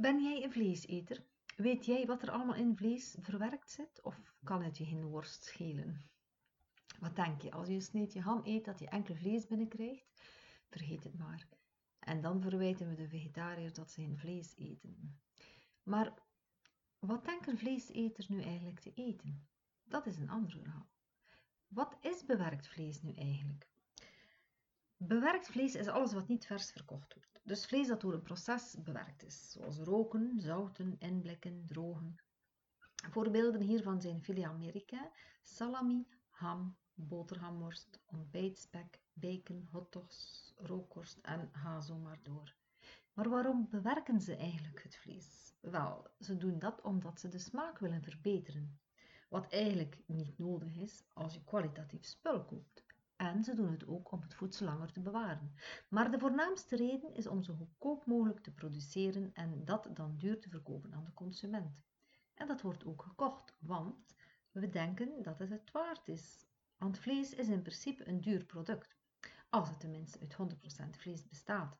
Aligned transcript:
Ben 0.00 0.22
jij 0.22 0.44
een 0.44 0.52
vleeseter? 0.52 1.24
Weet 1.56 1.86
jij 1.86 2.06
wat 2.06 2.22
er 2.22 2.30
allemaal 2.30 2.54
in 2.54 2.76
vlees 2.76 3.16
verwerkt 3.20 3.70
zit? 3.70 4.02
Of 4.02 4.34
kan 4.44 4.62
het 4.62 4.78
je 4.78 4.84
geen 4.84 5.04
worst 5.04 5.44
schelen? 5.44 6.10
Wat 7.00 7.16
denk 7.16 7.42
je, 7.42 7.50
als 7.50 7.68
je 7.68 7.74
een 7.74 7.82
sneetje 7.82 8.20
ham 8.20 8.40
eet 8.44 8.64
dat 8.64 8.78
je 8.78 8.88
enkel 8.88 9.14
vlees 9.14 9.46
binnenkrijgt? 9.46 10.22
Vergeet 10.68 11.04
het 11.04 11.18
maar. 11.18 11.48
En 11.98 12.20
dan 12.20 12.42
verwijten 12.42 12.88
we 12.88 12.94
de 12.94 13.08
vegetariërs 13.08 13.72
dat 13.72 13.90
ze 13.90 14.00
geen 14.00 14.18
vlees 14.18 14.56
eten. 14.56 15.20
Maar 15.82 16.14
wat 16.98 17.24
denkt 17.24 17.46
een 17.46 17.58
vleeseter 17.58 18.24
nu 18.28 18.42
eigenlijk 18.42 18.80
te 18.80 18.92
eten? 18.94 19.48
Dat 19.84 20.06
is 20.06 20.16
een 20.16 20.30
ander 20.30 20.50
verhaal. 20.50 20.90
Wat 21.68 21.96
is 22.00 22.24
bewerkt 22.24 22.68
vlees 22.68 23.02
nu 23.02 23.12
eigenlijk? 23.14 23.69
Bewerkt 25.16 25.46
vlees 25.46 25.74
is 25.74 25.88
alles 25.88 26.12
wat 26.12 26.28
niet 26.28 26.46
vers 26.46 26.70
verkocht 26.70 27.14
wordt. 27.14 27.40
Dus 27.44 27.66
vlees 27.66 27.88
dat 27.88 28.00
door 28.00 28.12
een 28.12 28.22
proces 28.22 28.76
bewerkt 28.84 29.24
is, 29.24 29.50
zoals 29.50 29.78
roken, 29.78 30.40
zouten, 30.40 30.96
inblikken, 30.98 31.66
drogen. 31.66 32.16
Voorbeelden 33.10 33.60
hiervan 33.60 34.00
zijn 34.00 34.22
filet 34.22 34.44
Amerika, 34.44 35.10
salami, 35.42 36.06
ham, 36.28 36.76
boterhamworst, 36.94 38.00
ontbijtspek, 38.06 39.00
bacon, 39.12 39.68
hotdogs, 39.70 40.52
rookworst 40.56 41.18
en 41.22 41.48
ga 41.52 41.80
zo 41.80 41.96
maar 41.96 42.20
door. 42.22 42.54
Maar 43.12 43.28
waarom 43.28 43.68
bewerken 43.70 44.20
ze 44.20 44.36
eigenlijk 44.36 44.82
het 44.82 44.96
vlees? 44.96 45.54
Wel, 45.60 46.06
ze 46.18 46.36
doen 46.36 46.58
dat 46.58 46.80
omdat 46.80 47.20
ze 47.20 47.28
de 47.28 47.38
smaak 47.38 47.78
willen 47.78 48.02
verbeteren. 48.02 48.80
Wat 49.28 49.52
eigenlijk 49.52 49.98
niet 50.06 50.38
nodig 50.38 50.76
is 50.76 51.02
als 51.12 51.34
je 51.34 51.44
kwalitatief 51.44 52.04
spul 52.04 52.44
koopt. 52.44 52.88
En 53.20 53.44
ze 53.44 53.54
doen 53.54 53.70
het 53.70 53.86
ook 53.86 54.12
om 54.12 54.20
het 54.20 54.34
voedsel 54.34 54.66
langer 54.66 54.92
te 54.92 55.00
bewaren. 55.00 55.54
Maar 55.88 56.10
de 56.10 56.18
voornaamste 56.18 56.76
reden 56.76 57.14
is 57.14 57.26
om 57.26 57.42
zo 57.42 57.54
goedkoop 57.54 58.06
mogelijk 58.06 58.40
te 58.40 58.52
produceren 58.52 59.30
en 59.32 59.64
dat 59.64 59.88
dan 59.92 60.16
duur 60.16 60.40
te 60.40 60.48
verkopen 60.48 60.94
aan 60.94 61.04
de 61.04 61.12
consument. 61.12 61.84
En 62.34 62.46
dat 62.46 62.60
wordt 62.60 62.84
ook 62.84 63.02
gekocht, 63.02 63.56
want 63.58 64.14
we 64.50 64.68
denken 64.68 65.22
dat 65.22 65.38
het 65.38 65.50
het 65.50 65.70
waard 65.70 66.08
is. 66.08 66.46
Want 66.76 66.98
vlees 66.98 67.34
is 67.34 67.48
in 67.48 67.62
principe 67.62 68.08
een 68.08 68.20
duur 68.20 68.44
product, 68.44 68.96
als 69.48 69.68
het 69.68 69.80
tenminste 69.80 70.18
uit 70.20 70.36
100% 70.94 70.98
vlees 70.98 71.28
bestaat. 71.28 71.78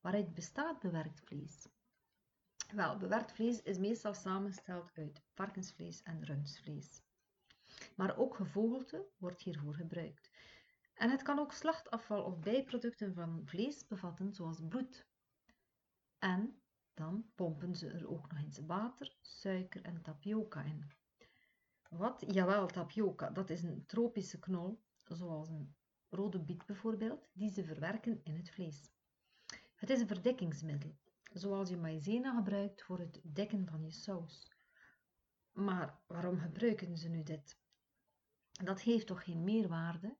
Waaruit 0.00 0.34
bestaat 0.34 0.80
bewerkt 0.80 1.20
vlees? 1.20 1.68
Wel, 2.74 2.96
bewerkt 2.96 3.32
vlees 3.32 3.62
is 3.62 3.78
meestal 3.78 4.14
samengesteld 4.14 4.90
uit 4.94 5.22
varkensvlees 5.34 6.02
en 6.02 6.24
rundvlees. 6.24 7.02
Maar 7.96 8.16
ook 8.16 8.34
gevogelte 8.34 9.06
wordt 9.16 9.42
hiervoor 9.42 9.74
gebruikt. 9.74 10.30
En 10.96 11.10
het 11.10 11.22
kan 11.22 11.38
ook 11.38 11.52
slachtafval 11.52 12.22
of 12.24 12.38
bijproducten 12.38 13.14
van 13.14 13.42
vlees 13.44 13.86
bevatten, 13.86 14.32
zoals 14.32 14.60
bloed. 14.68 15.06
En 16.18 16.60
dan 16.94 17.30
pompen 17.34 17.76
ze 17.76 17.88
er 17.88 18.08
ook 18.08 18.30
nog 18.32 18.40
eens 18.40 18.58
water, 18.58 19.16
suiker 19.20 19.82
en 19.82 20.02
tapioca 20.02 20.62
in. 20.62 20.90
Wat? 21.88 22.24
Jawel, 22.26 22.66
tapioca, 22.66 23.30
dat 23.30 23.50
is 23.50 23.62
een 23.62 23.86
tropische 23.86 24.38
knol, 24.38 24.82
zoals 25.04 25.48
een 25.48 25.76
rode 26.08 26.40
biet 26.40 26.66
bijvoorbeeld, 26.66 27.28
die 27.32 27.50
ze 27.50 27.64
verwerken 27.64 28.20
in 28.22 28.36
het 28.36 28.50
vlees. 28.50 28.90
Het 29.74 29.90
is 29.90 30.00
een 30.00 30.06
verdikkingsmiddel, 30.06 30.96
zoals 31.32 31.68
je 31.68 31.76
maïzena 31.76 32.34
gebruikt 32.34 32.82
voor 32.82 32.98
het 32.98 33.20
dekken 33.22 33.66
van 33.66 33.84
je 33.84 33.92
saus. 33.92 34.52
Maar 35.52 36.00
waarom 36.06 36.38
gebruiken 36.38 36.96
ze 36.96 37.08
nu 37.08 37.22
dit? 37.22 37.58
Dat 38.52 38.80
heeft 38.80 39.06
toch 39.06 39.24
geen 39.24 39.44
meerwaarde? 39.44 40.16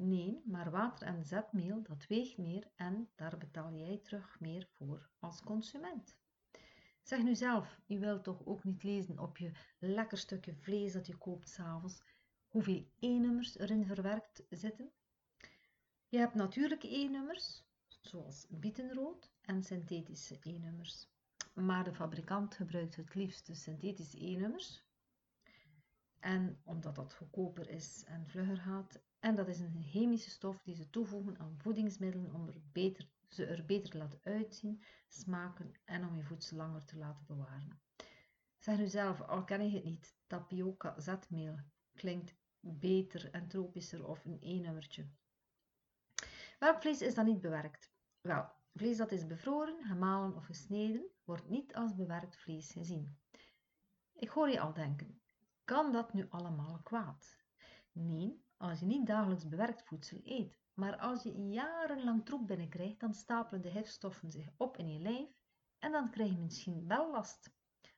Nee, 0.00 0.42
maar 0.44 0.70
water 0.70 1.06
en 1.06 1.24
zetmeel, 1.24 1.82
dat 1.82 2.06
weegt 2.06 2.38
meer 2.38 2.70
en 2.76 3.08
daar 3.14 3.38
betaal 3.38 3.72
jij 3.74 3.98
terug 3.98 4.40
meer 4.40 4.68
voor 4.72 5.10
als 5.18 5.42
consument. 5.42 6.16
Zeg 7.02 7.22
nu 7.22 7.34
zelf, 7.34 7.80
je 7.86 7.98
wilt 7.98 8.24
toch 8.24 8.46
ook 8.46 8.64
niet 8.64 8.82
lezen 8.82 9.18
op 9.18 9.38
je 9.38 9.52
lekker 9.78 10.18
stukje 10.18 10.54
vlees 10.54 10.92
dat 10.92 11.06
je 11.06 11.16
koopt 11.16 11.48
s'avonds, 11.48 12.02
hoeveel 12.48 12.86
E-nummers 12.98 13.58
erin 13.58 13.86
verwerkt 13.86 14.42
zitten? 14.50 14.90
Je 16.08 16.18
hebt 16.18 16.34
natuurlijke 16.34 16.94
E-nummers, 16.94 17.64
zoals 18.00 18.46
bietenrood, 18.50 19.32
en 19.40 19.62
synthetische 19.62 20.38
E-nummers. 20.42 21.08
Maar 21.54 21.84
de 21.84 21.94
fabrikant 21.94 22.54
gebruikt 22.54 22.96
het 22.96 23.14
liefst 23.14 23.46
de 23.46 23.54
synthetische 23.54 24.18
E-nummers. 24.18 24.87
En 26.20 26.60
omdat 26.64 26.94
dat 26.94 27.14
goedkoper 27.14 27.68
is 27.68 28.04
en 28.04 28.28
vlugger 28.28 28.56
gaat, 28.56 29.00
en 29.18 29.34
dat 29.34 29.48
is 29.48 29.60
een 29.60 29.82
chemische 29.82 30.30
stof 30.30 30.62
die 30.62 30.74
ze 30.74 30.90
toevoegen 30.90 31.38
aan 31.38 31.58
voedingsmiddelen 31.58 32.34
om 32.34 32.48
er 32.48 32.60
beter, 32.72 33.08
ze 33.28 33.46
er 33.46 33.64
beter 33.64 33.90
te 33.90 33.98
laten 33.98 34.20
uitzien, 34.22 34.82
smaken 35.08 35.74
en 35.84 36.06
om 36.06 36.16
je 36.16 36.22
voedsel 36.22 36.56
langer 36.56 36.84
te 36.84 36.96
laten 36.96 37.26
bewaren. 37.26 37.80
Zeg 38.58 38.78
nu 38.78 38.86
zelf, 38.86 39.20
al 39.20 39.44
ken 39.44 39.70
je 39.70 39.74
het 39.74 39.84
niet, 39.84 40.16
tapioca 40.26 41.00
zetmeel 41.00 41.58
klinkt 41.94 42.34
beter 42.60 43.30
en 43.30 43.48
tropischer 43.48 44.06
of 44.06 44.24
een 44.24 44.38
E-nummertje. 44.40 45.06
Welk 46.58 46.80
vlees 46.80 47.02
is 47.02 47.14
dan 47.14 47.24
niet 47.24 47.40
bewerkt? 47.40 47.92
Wel, 48.20 48.50
vlees 48.74 48.96
dat 48.96 49.12
is 49.12 49.26
bevroren, 49.26 49.84
gemalen 49.84 50.36
of 50.36 50.44
gesneden, 50.44 51.10
wordt 51.24 51.48
niet 51.48 51.74
als 51.74 51.94
bewerkt 51.94 52.36
vlees 52.36 52.72
gezien. 52.72 53.18
Ik 54.14 54.28
hoor 54.28 54.48
je 54.50 54.60
al 54.60 54.72
denken, 54.72 55.20
kan 55.68 55.92
dat 55.92 56.12
nu 56.12 56.26
allemaal 56.30 56.80
kwaad? 56.82 57.36
Nee, 57.92 58.42
als 58.56 58.80
je 58.80 58.86
niet 58.86 59.06
dagelijks 59.06 59.48
bewerkt 59.48 59.82
voedsel 59.82 60.20
eet. 60.22 60.58
Maar 60.74 60.96
als 60.96 61.22
je 61.22 61.48
jarenlang 61.48 62.24
troep 62.24 62.46
binnenkrijgt, 62.46 63.00
dan 63.00 63.14
stapelen 63.14 63.62
de 63.62 63.70
gifstoffen 63.70 64.30
zich 64.30 64.48
op 64.56 64.76
in 64.76 64.92
je 64.92 64.98
lijf 64.98 65.28
en 65.78 65.92
dan 65.92 66.10
krijg 66.10 66.30
je 66.30 66.38
misschien 66.38 66.86
wel 66.86 67.10
last 67.10 67.52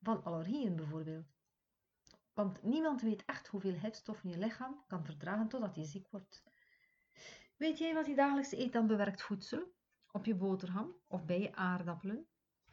van 0.00 0.24
allergieën 0.24 0.76
bijvoorbeeld. 0.76 1.34
Want 2.34 2.62
niemand 2.62 3.02
weet 3.02 3.24
echt 3.24 3.46
hoeveel 3.46 3.78
gifstoffen 3.78 4.30
je 4.30 4.38
lichaam 4.38 4.84
kan 4.86 5.04
verdragen 5.04 5.48
totdat 5.48 5.74
je 5.74 5.84
ziek 5.84 6.08
wordt. 6.10 6.44
Weet 7.56 7.78
jij 7.78 7.94
wat 7.94 8.06
je 8.06 8.14
dagelijks 8.14 8.52
eet 8.52 8.76
aan 8.76 8.86
bewerkt 8.86 9.22
voedsel? 9.22 9.74
Op 10.12 10.24
je 10.24 10.34
boterham 10.34 10.96
of 11.06 11.24
bij 11.24 11.40
je 11.40 11.54
aardappelen? 11.54 12.26